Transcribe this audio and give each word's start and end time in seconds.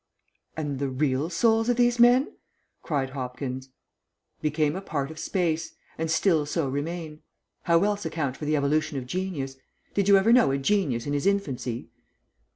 "And 0.57 0.79
the 0.79 0.89
real 0.89 1.29
souls 1.29 1.69
of 1.69 1.77
these 1.77 1.99
men?" 1.99 2.33
cried 2.81 3.11
Hopkins. 3.11 3.69
"Became 4.41 4.75
a 4.75 4.81
part 4.81 5.11
of 5.11 5.19
space, 5.19 5.75
and 5.95 6.09
still 6.09 6.47
so 6.47 6.67
remain. 6.67 7.21
How 7.65 7.83
else 7.83 8.03
account 8.03 8.35
for 8.35 8.45
the 8.45 8.55
evolution 8.55 8.97
of 8.97 9.05
genius? 9.05 9.57
Did 9.93 10.07
you 10.07 10.17
ever 10.17 10.33
know 10.33 10.49
a 10.49 10.57
genius 10.57 11.05
in 11.05 11.13
his 11.13 11.27
infancy?" 11.27 11.91